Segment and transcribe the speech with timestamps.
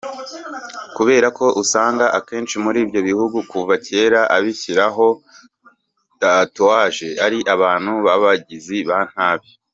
[0.95, 5.07] kubera ko usanga akenshi muri ibyo bihugu kuva kera abishyiragaho
[6.21, 9.49] tatouage ari abantu b’abagizi ba nabi